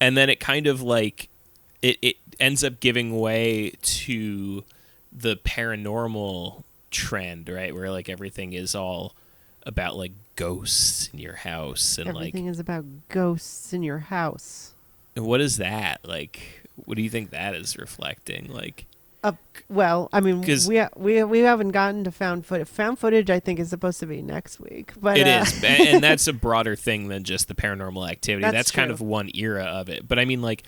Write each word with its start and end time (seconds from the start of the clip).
and 0.00 0.16
then 0.16 0.30
it 0.30 0.40
kind 0.40 0.66
of 0.66 0.82
like 0.82 1.28
it 1.82 1.98
it 2.02 2.16
ends 2.40 2.62
up 2.64 2.80
giving 2.80 3.18
way 3.18 3.72
to 3.82 4.64
the 5.12 5.36
paranormal 5.36 6.62
trend, 6.90 7.48
right? 7.48 7.74
Where 7.74 7.90
like 7.90 8.08
everything 8.08 8.52
is 8.52 8.74
all 8.74 9.14
about 9.64 9.96
like 9.96 10.12
ghosts 10.36 11.10
in 11.12 11.18
your 11.18 11.34
house 11.34 11.98
and 11.98 12.08
Everything 12.08 12.22
like 12.22 12.28
everything 12.28 12.46
is 12.46 12.58
about 12.58 12.84
ghosts 13.08 13.72
in 13.72 13.82
your 13.82 13.98
house. 13.98 14.74
And 15.16 15.26
what 15.26 15.40
is 15.40 15.56
that? 15.56 16.00
Like 16.04 16.62
what 16.84 16.96
do 16.96 17.02
you 17.02 17.10
think 17.10 17.30
that 17.30 17.54
is 17.54 17.76
reflecting? 17.76 18.52
Like 18.52 18.86
Uh, 19.22 19.32
well, 19.68 20.08
I 20.12 20.20
mean, 20.20 20.42
we 20.42 20.82
we 20.96 21.24
we 21.24 21.38
haven't 21.40 21.70
gotten 21.70 22.04
to 22.04 22.12
found 22.12 22.46
footage. 22.46 22.68
Found 22.68 22.98
footage, 22.98 23.30
I 23.30 23.40
think, 23.40 23.58
is 23.58 23.70
supposed 23.70 23.98
to 24.00 24.06
be 24.06 24.22
next 24.22 24.60
week. 24.60 24.92
But 25.00 25.18
It 25.18 25.26
uh, 25.26 25.42
is, 25.42 25.64
and, 25.64 26.02
that's 26.02 26.26
a 26.28 26.32
broader 26.32 26.76
thing 26.76 27.08
than 27.08 27.24
just 27.24 27.48
the 27.48 27.54
paranormal 27.54 28.08
activity. 28.08 28.42
That's 28.42 28.54
That's, 28.54 28.70
kind 28.70 28.90
of 28.90 29.00
one 29.00 29.30
era 29.34 29.64
of 29.64 29.88
it. 29.88 30.06
But 30.06 30.20
I 30.20 30.24
mean, 30.24 30.40
like, 30.40 30.62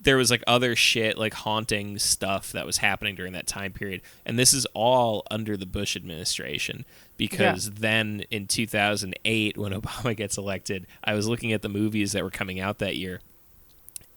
there 0.00 0.16
was 0.16 0.30
like 0.30 0.44
other 0.46 0.76
shit, 0.76 1.18
like 1.18 1.34
haunting 1.34 1.98
stuff 1.98 2.52
that 2.52 2.64
was 2.64 2.76
happening 2.78 3.16
during 3.16 3.32
that 3.32 3.48
time 3.48 3.72
period, 3.72 4.02
and 4.24 4.38
this 4.38 4.52
is 4.52 4.66
all 4.72 5.24
under 5.30 5.56
the 5.56 5.66
Bush 5.66 5.96
administration. 5.96 6.84
Because 7.16 7.70
then 7.72 8.24
in 8.30 8.46
2008, 8.46 9.56
when 9.56 9.72
Obama 9.80 10.16
gets 10.16 10.38
elected, 10.38 10.86
I 11.02 11.14
was 11.14 11.26
looking 11.26 11.52
at 11.52 11.62
the 11.62 11.68
movies 11.68 12.12
that 12.12 12.22
were 12.22 12.30
coming 12.30 12.60
out 12.60 12.78
that 12.78 12.96
year. 12.96 13.20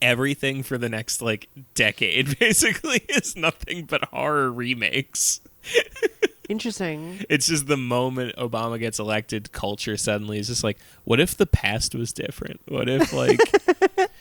Everything 0.01 0.63
for 0.63 0.77
the 0.77 0.89
next 0.89 1.21
like 1.21 1.49
decade 1.73 2.39
basically 2.39 3.01
is 3.09 3.35
nothing 3.35 3.85
but 3.85 4.05
horror 4.05 4.51
remakes. 4.51 5.41
interesting. 6.47 7.25
It's 7.29 7.47
just 7.47 7.67
the 7.67 7.77
moment 7.77 8.35
Obama 8.37 8.79
gets 8.79 8.99
elected, 8.99 9.51
culture 9.51 9.97
suddenly 9.97 10.39
is 10.39 10.47
just 10.47 10.63
like, 10.63 10.77
what 11.03 11.19
if 11.19 11.35
the 11.37 11.45
past 11.45 11.93
was 11.95 12.13
different? 12.13 12.61
What 12.67 12.89
if 12.89 13.13
like, 13.13 13.39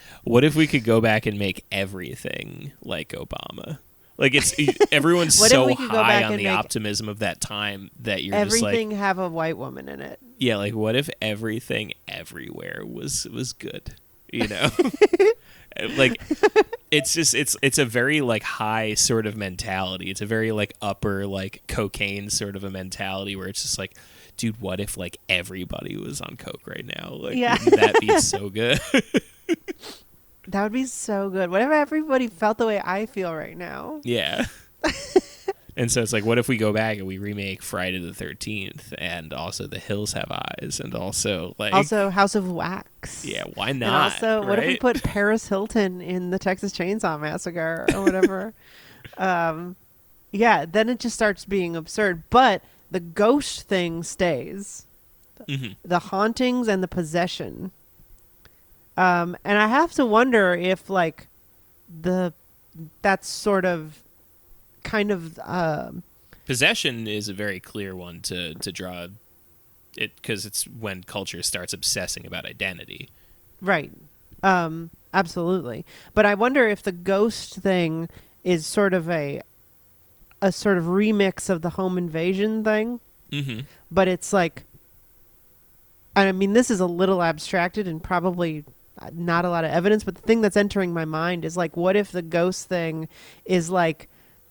what 0.24 0.44
if 0.44 0.54
we 0.54 0.66
could 0.66 0.84
go 0.84 1.00
back 1.00 1.26
and 1.26 1.38
make 1.38 1.64
everything 1.72 2.72
like 2.82 3.10
Obama? 3.10 3.78
Like 4.16 4.34
it's 4.34 4.54
everyone's 4.92 5.36
so 5.38 5.72
high 5.74 6.24
on 6.24 6.36
the 6.36 6.48
optimism 6.48 7.08
of 7.08 7.20
that 7.20 7.40
time 7.40 7.90
that 8.00 8.24
you're 8.24 8.34
just 8.44 8.60
like, 8.60 8.74
Everything 8.74 8.90
have 8.92 9.18
a 9.18 9.28
white 9.28 9.56
woman 9.56 9.88
in 9.88 10.00
it. 10.00 10.18
yeah, 10.38 10.56
like 10.56 10.74
what 10.74 10.96
if 10.96 11.08
everything 11.22 11.92
everywhere 12.08 12.82
was 12.84 13.26
was 13.32 13.52
good? 13.52 13.94
You 14.32 14.48
know? 14.48 14.70
like 15.96 16.20
it's 16.90 17.12
just 17.12 17.34
it's 17.34 17.56
it's 17.62 17.78
a 17.78 17.84
very 17.84 18.20
like 18.20 18.42
high 18.42 18.94
sort 18.94 19.26
of 19.26 19.36
mentality. 19.36 20.10
It's 20.10 20.20
a 20.20 20.26
very 20.26 20.52
like 20.52 20.74
upper 20.82 21.26
like 21.26 21.62
cocaine 21.68 22.30
sort 22.30 22.56
of 22.56 22.64
a 22.64 22.70
mentality 22.70 23.36
where 23.36 23.48
it's 23.48 23.62
just 23.62 23.78
like 23.78 23.94
dude, 24.36 24.60
what 24.60 24.78
if 24.80 24.96
like 24.96 25.16
everybody 25.28 25.96
was 25.96 26.20
on 26.20 26.36
coke 26.36 26.66
right 26.66 26.84
now? 26.96 27.10
Like 27.14 27.36
Yeah. 27.36 27.56
wouldn't 27.64 27.76
that 27.80 28.00
be 28.00 28.18
so 28.20 28.48
good? 28.50 28.80
That 30.48 30.62
would 30.62 30.72
be 30.72 30.84
so 30.86 31.28
good. 31.28 31.50
What 31.50 31.60
if 31.60 31.70
everybody 31.70 32.28
felt 32.28 32.56
the 32.58 32.66
way 32.66 32.80
I 32.82 33.06
feel 33.06 33.34
right 33.34 33.56
now? 33.56 34.00
yeah. 34.04 34.44
And 35.78 35.90
so 35.92 36.02
it's 36.02 36.12
like, 36.12 36.24
what 36.24 36.38
if 36.38 36.48
we 36.48 36.56
go 36.56 36.72
back 36.72 36.98
and 36.98 37.06
we 37.06 37.18
remake 37.18 37.62
Friday 37.62 37.98
the 37.98 38.12
Thirteenth, 38.12 38.92
and 38.98 39.32
also 39.32 39.66
The 39.66 39.78
Hills 39.78 40.12
Have 40.12 40.30
Eyes, 40.30 40.80
and 40.80 40.94
also 40.94 41.54
like, 41.56 41.72
Also, 41.72 42.10
House 42.10 42.34
of 42.34 42.50
Wax. 42.50 43.24
yeah, 43.24 43.44
why 43.54 43.70
And 43.70 43.80
not? 43.80 44.12
also, 44.12 44.44
what 44.46 44.58
if 44.58 44.66
we 44.66 44.76
put 44.76 45.02
Paris 45.04 45.48
Hilton 45.48 46.00
in 46.00 46.30
the 46.30 46.38
Texas 46.38 46.72
Chainsaw 46.72 47.18
Massacre 47.20 47.86
or 47.94 48.02
whatever? 48.02 48.52
um, 49.18 49.76
yeah, 50.32 50.66
then 50.66 50.88
it 50.88 50.98
just 50.98 51.14
starts 51.14 51.44
being 51.44 51.76
absurd. 51.76 52.24
But 52.28 52.60
the 52.90 53.00
ghost 53.00 53.68
thing 53.68 54.02
stays. 54.02 54.84
Mhm. 55.48 55.76
The 55.84 55.98
hauntings 56.00 56.66
and 56.66 56.82
the 56.82 56.88
possession. 56.88 57.70
Um, 58.96 59.36
and 59.44 59.56
I 59.58 59.68
have 59.68 59.92
to 59.92 60.04
wonder 60.04 60.54
if 60.54 60.90
like 60.90 61.28
the 62.02 62.32
that's 63.00 63.28
sort 63.28 63.64
of 63.64 64.02
kind 64.88 65.10
of 65.10 65.38
um 65.44 66.02
possession 66.46 67.06
is 67.06 67.28
a 67.28 67.34
very 67.34 67.60
clear 67.60 67.94
one 67.94 68.20
to 68.20 68.54
to 68.54 68.72
draw 68.72 69.06
it 69.96 70.14
because 70.16 70.46
it's 70.46 70.64
when 70.64 71.02
culture 71.02 71.42
starts 71.42 71.72
obsessing 71.72 72.26
about 72.26 72.44
identity 72.44 73.08
Right. 73.60 73.90
Um, 74.42 74.90
absolutely. 75.12 75.84
But 76.14 76.26
I 76.26 76.34
wonder 76.34 76.68
if 76.68 76.82
the 76.82 76.92
ghost 76.92 77.56
thing 77.56 78.08
is 78.44 78.66
sort 78.66 78.94
of 78.94 79.10
a 79.10 79.42
a 80.40 80.52
sort 80.52 80.78
of 80.78 80.84
remix 80.84 81.50
of 81.50 81.62
the 81.62 81.70
home 81.70 81.98
invasion 81.98 82.62
thing, 82.62 83.00
mm-hmm. 83.32 83.60
but 83.90 84.06
it's 84.06 84.32
like 84.32 84.62
I 86.14 86.30
mean 86.30 86.52
this 86.52 86.70
is 86.70 86.80
a 86.80 86.86
little 86.86 87.22
abstracted 87.22 87.88
and 87.88 88.00
probably 88.02 88.64
uh, 89.00 89.10
not 89.12 89.44
a 89.44 89.50
lot 89.50 89.64
of 89.64 89.72
evidence, 89.72 90.04
but 90.04 90.14
the 90.14 90.22
thing 90.22 90.40
that's 90.40 90.56
entering 90.56 90.92
my 90.92 91.04
mind 91.04 91.44
is 91.44 91.56
like 91.56 91.76
what 91.76 91.96
if 91.96 92.12
the 92.12 92.22
ghost 92.22 92.68
thing 92.68 93.08
is 93.44 93.68
like 93.68 94.08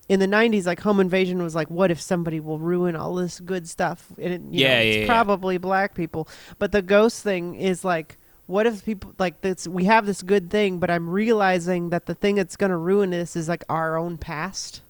in 0.09 0.19
the 0.19 0.25
90s 0.27 0.65
like 0.65 0.79
home 0.79 0.99
invasion 0.99 1.41
was 1.43 1.53
like 1.55 1.69
what 1.69 1.91
if 1.91 1.99
somebody 1.99 2.39
will 2.39 2.59
ruin 2.59 2.95
all 2.95 3.15
this 3.15 3.39
good 3.39 3.67
stuff? 3.67 4.05
And 4.17 4.33
it, 4.33 4.41
you 4.41 4.63
know, 4.65 4.69
Yeah, 4.69 4.79
it's 4.79 4.95
yeah, 4.95 5.01
yeah. 5.01 5.07
probably 5.07 5.57
black 5.57 5.95
people. 5.95 6.27
But 6.59 6.71
the 6.71 6.81
ghost 6.81 7.23
thing 7.23 7.55
is 7.55 7.83
like 7.83 8.17
what 8.45 8.65
if 8.65 8.85
people 8.85 9.13
like 9.19 9.41
this 9.41 9.67
we 9.67 9.83
have 9.83 10.05
this 10.05 10.21
good 10.21 10.49
thing 10.49 10.79
but 10.79 10.89
i'm 10.89 11.09
realizing 11.09 11.89
that 11.89 12.05
the 12.05 12.15
thing 12.15 12.35
that's 12.35 12.55
going 12.55 12.69
to 12.69 12.77
ruin 12.77 13.09
this 13.09 13.35
is 13.35 13.49
like 13.49 13.63
our 13.67 13.97
own 13.97 14.17
past. 14.17 14.81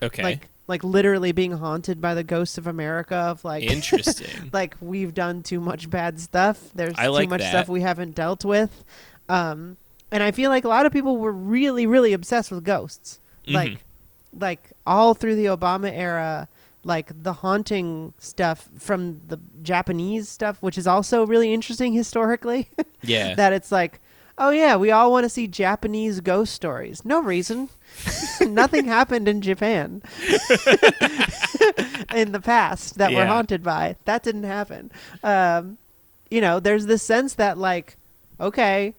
Okay. 0.00 0.22
Like 0.22 0.48
like 0.68 0.82
literally 0.84 1.32
being 1.32 1.52
haunted 1.52 2.00
by 2.00 2.14
the 2.14 2.22
ghosts 2.22 2.56
of 2.56 2.66
america 2.68 3.16
of 3.16 3.44
like 3.44 3.64
interesting. 3.64 4.48
like 4.52 4.76
we've 4.80 5.12
done 5.12 5.42
too 5.42 5.58
much 5.60 5.90
bad 5.90 6.20
stuff. 6.20 6.60
There's 6.74 6.94
I 6.96 7.06
too 7.06 7.10
like 7.10 7.28
much 7.28 7.40
that. 7.40 7.50
stuff 7.50 7.68
we 7.68 7.80
haven't 7.80 8.14
dealt 8.14 8.44
with. 8.44 8.84
Um 9.28 9.76
and 10.12 10.22
i 10.22 10.30
feel 10.30 10.50
like 10.50 10.64
a 10.64 10.68
lot 10.68 10.86
of 10.86 10.92
people 10.92 11.16
were 11.16 11.32
really 11.32 11.86
really 11.86 12.12
obsessed 12.12 12.52
with 12.52 12.62
ghosts. 12.62 13.18
Mhm. 13.48 13.54
like 13.54 13.84
like 14.38 14.72
all 14.86 15.14
through 15.14 15.36
the 15.36 15.46
obama 15.46 15.90
era 15.92 16.48
like 16.84 17.10
the 17.22 17.32
haunting 17.32 18.12
stuff 18.18 18.68
from 18.78 19.20
the 19.28 19.38
japanese 19.62 20.28
stuff 20.28 20.58
which 20.60 20.76
is 20.76 20.86
also 20.86 21.26
really 21.26 21.52
interesting 21.52 21.92
historically 21.92 22.68
yeah. 23.02 23.34
that 23.34 23.52
it's 23.52 23.72
like 23.72 24.00
oh 24.36 24.50
yeah 24.50 24.76
we 24.76 24.90
all 24.90 25.10
want 25.10 25.24
to 25.24 25.28
see 25.28 25.46
japanese 25.46 26.20
ghost 26.20 26.52
stories. 26.52 27.04
No 27.04 27.22
reason. 27.22 27.68
Nothing 28.40 28.86
happened 28.86 29.28
in 29.28 29.40
japan 29.40 30.02
in 32.14 32.32
the 32.32 32.42
past 32.42 32.98
that 32.98 33.12
we're 33.12 33.26
haunted 33.26 33.62
by. 33.62 33.96
That 34.04 34.22
didn't 34.22 34.44
happen. 34.44 34.90
Um, 35.22 35.78
you 36.30 36.40
know 36.40 36.58
there's 36.58 36.86
this 36.86 37.02
sense 37.02 37.34
that 37.34 37.56
like 37.56 37.96
okay 38.40 38.94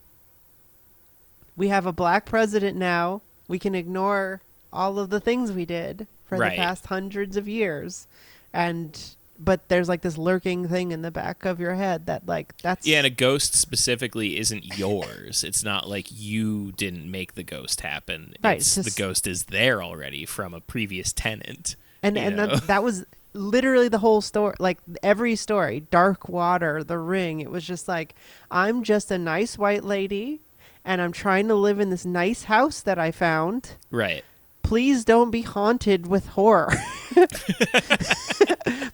we 1.58 1.70
have 1.70 1.86
a 1.86 1.94
black 1.94 2.26
president 2.26 2.78
now. 2.78 3.22
We 3.48 3.60
can 3.60 3.76
ignore 3.76 4.42
all 4.74 5.00
of 5.00 5.10
the 5.10 5.20
things 5.20 5.52
we 5.52 5.66
did 5.66 6.08
for 6.26 6.38
Right. 6.38 6.52
the 6.52 6.58
past 6.58 6.86
hundreds 6.88 7.38
of 7.38 7.48
years. 7.48 8.08
And 8.54 9.00
but 9.38 9.68
there's 9.68 9.90
like 9.90 10.02
this 10.02 10.18
lurking 10.18 10.66
thing 10.70 10.92
in 10.94 11.02
the 11.02 11.12
back 11.12 11.44
of 11.44 11.60
your 11.60 11.76
head 11.76 12.06
that 12.06 12.26
like 12.26 12.56
that's 12.62 12.88
yeah 12.88 13.00
and 13.00 13.08
a 13.08 13.10
ghost 13.10 13.54
specifically 13.54 14.38
isn't 14.40 14.78
yours. 14.78 15.44
It's 15.44 15.64
not 15.64 15.90
like 15.90 16.08
you 16.10 16.72
didn't 16.72 17.10
make 17.12 17.36
the 17.36 17.44
ghost 17.44 17.82
happen. 17.82 18.34
Right, 18.44 18.58
it's, 18.58 18.78
it's 18.78 18.86
just- 18.88 18.96
the 18.98 19.02
ghost 19.04 19.28
is 19.28 19.46
there 19.46 19.84
already 19.84 20.26
from 20.26 20.54
a 20.54 20.62
previous 20.62 21.12
tenant 21.12 21.76
and 22.02 22.18
and 22.18 22.40
that, 22.40 22.68
that 22.68 22.84
was 22.84 23.06
literally 23.34 23.90
the 23.90 23.98
whole 23.98 24.22
story 24.22 24.56
like 24.60 24.78
every 25.04 25.36
story 25.36 25.82
dark 25.92 26.30
water 26.30 26.82
the 26.84 26.98
ring. 26.98 27.42
It 27.42 27.52
was 27.52 27.66
just 27.66 27.90
like 27.90 28.16
i'm 28.50 28.84
just 28.84 29.12
a 29.12 29.18
nice 29.18 29.58
white 29.58 29.84
lady 29.84 30.40
and 30.86 31.02
i'm 31.02 31.12
trying 31.12 31.50
to 31.50 31.56
live 31.56 31.82
in 31.82 31.90
this 31.90 32.06
nice 32.06 32.44
house 32.46 32.80
that 32.82 32.98
i 32.98 33.12
found. 33.12 33.72
Right 33.92 34.24
please 34.66 35.06
don't 35.06 35.32
be 35.32 35.42
haunted 35.42 36.08
with 36.08 36.28
horror 36.30 36.72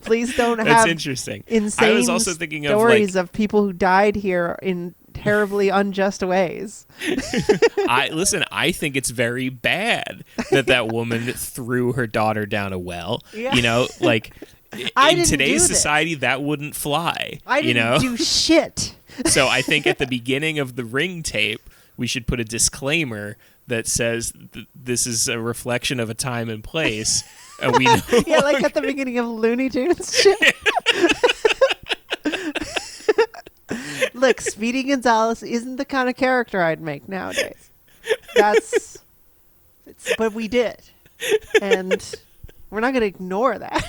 please 0.01 0.35
don't 0.35 0.59
have 0.59 0.67
that's 0.67 0.89
interesting 0.89 1.43
insane 1.47 1.89
i 1.89 1.93
was 1.93 2.09
also 2.09 2.33
thinking 2.33 2.65
of 2.65 2.71
like 2.71 2.79
stories 2.79 3.15
of 3.15 3.31
people 3.31 3.63
who 3.63 3.73
died 3.73 4.15
here 4.15 4.57
in 4.61 4.93
terribly 5.13 5.69
unjust 5.79 6.23
ways 6.23 6.85
I 7.87 8.09
listen. 8.13 8.45
I 8.51 8.71
think 8.71 8.95
it's 8.95 9.09
very 9.09 9.49
bad 9.49 10.23
that 10.51 10.67
that 10.67 10.87
woman 10.87 11.33
threw 11.33 11.93
her 11.93 12.07
daughter 12.07 12.45
down 12.45 12.71
a 12.71 12.79
well. 12.79 13.21
Yeah. 13.33 13.53
You 13.53 13.61
know, 13.61 13.87
like 13.99 14.33
in 14.71 15.25
today's 15.25 15.65
society, 15.65 16.15
that 16.15 16.41
wouldn't 16.41 16.75
fly. 16.75 17.39
i 17.45 17.57
you 17.57 17.73
didn't 17.73 17.83
know, 17.83 17.99
do 17.99 18.15
shit 18.15 18.95
so 19.25 19.47
I 19.47 19.61
think 19.61 19.87
at 19.87 19.97
the 19.97 20.07
beginning 20.07 20.59
of 20.59 20.75
the 20.75 20.85
ring 20.85 21.23
tape, 21.23 21.69
we 21.97 22.07
should 22.07 22.27
put 22.27 22.39
a 22.39 22.43
disclaimer 22.43 23.37
that 23.71 23.87
says 23.87 24.31
th- 24.53 24.67
this 24.75 25.07
is 25.07 25.27
a 25.27 25.39
reflection 25.39 25.99
of 25.99 26.09
a 26.09 26.13
time 26.13 26.49
and 26.49 26.63
place, 26.63 27.23
and 27.61 27.75
we 27.77 27.85
know. 27.85 27.97
yeah 28.27 28.39
like 28.39 28.63
at 28.63 28.73
the 28.73 28.81
beginning 28.91 29.17
of 29.17 29.27
looney 29.27 29.69
tunes 29.69 30.15
shit. 30.15 30.55
Look 34.13 34.41
speedy 34.41 34.83
gonzalez 34.83 35.41
isn't 35.41 35.77
the 35.77 35.85
kind 35.85 36.09
of 36.09 36.15
character 36.15 36.61
i'd 36.61 36.81
make 36.81 37.07
nowadays. 37.09 37.69
That's 38.35 38.97
it's, 39.87 40.15
but 40.17 40.33
we 40.33 40.47
did. 40.47 40.77
And 41.61 42.03
we're 42.69 42.81
not 42.81 42.91
going 42.91 43.01
to 43.01 43.07
ignore 43.07 43.57
that 43.57 43.85